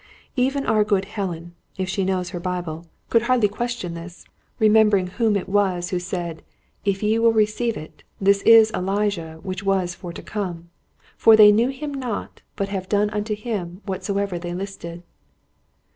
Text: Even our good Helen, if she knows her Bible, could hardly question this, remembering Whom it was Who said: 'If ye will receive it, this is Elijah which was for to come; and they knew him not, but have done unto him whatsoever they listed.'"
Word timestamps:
Even 0.35 0.65
our 0.65 0.83
good 0.83 1.05
Helen, 1.05 1.53
if 1.77 1.87
she 1.87 2.03
knows 2.03 2.31
her 2.31 2.39
Bible, 2.39 2.87
could 3.11 3.21
hardly 3.21 3.47
question 3.47 3.93
this, 3.93 4.25
remembering 4.57 5.05
Whom 5.05 5.35
it 5.35 5.47
was 5.47 5.91
Who 5.91 5.99
said: 5.99 6.41
'If 6.83 7.03
ye 7.03 7.19
will 7.19 7.33
receive 7.33 7.77
it, 7.77 8.01
this 8.19 8.41
is 8.41 8.71
Elijah 8.71 9.39
which 9.43 9.61
was 9.61 9.93
for 9.93 10.11
to 10.11 10.23
come; 10.23 10.71
and 11.23 11.37
they 11.37 11.51
knew 11.51 11.69
him 11.69 11.93
not, 11.93 12.41
but 12.55 12.69
have 12.69 12.89
done 12.89 13.11
unto 13.11 13.35
him 13.35 13.81
whatsoever 13.85 14.39
they 14.39 14.55
listed.'" 14.55 15.03